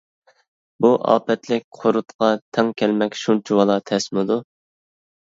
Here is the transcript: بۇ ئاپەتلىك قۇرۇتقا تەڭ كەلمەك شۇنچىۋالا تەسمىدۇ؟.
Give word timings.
بۇ 0.85 0.89
ئاپەتلىك 1.11 1.65
قۇرۇتقا 1.79 2.29
تەڭ 2.57 2.71
كەلمەك 2.83 3.19
شۇنچىۋالا 3.25 3.77
تەسمىدۇ؟. 3.91 4.39